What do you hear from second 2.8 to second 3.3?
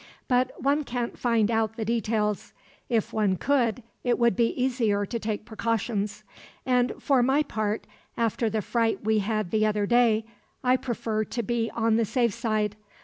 if